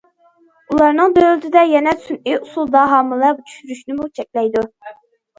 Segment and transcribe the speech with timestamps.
[0.75, 4.65] ئۇلارنىڭ دۆلىتىدە يەنە سۈنئىي ئۇسۇلدا ھامىلە چۈشۈرۈشنىمۇ چەكلەيدۇ.